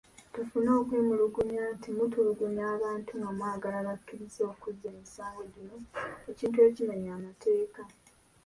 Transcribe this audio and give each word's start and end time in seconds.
Tufune 0.33 0.69
okwemulugunya 0.81 1.63
nti 1.75 1.89
mutulugunya 1.97 2.63
abantu 2.75 3.09
nga 3.19 3.29
mwagala 3.37 3.77
bakkirize 3.87 4.41
okuzza 4.51 4.85
emisango 4.93 5.41
gino 5.53 5.75
ekintu 6.31 6.59
ekimenya 6.67 7.11
amateeka. 7.17 7.81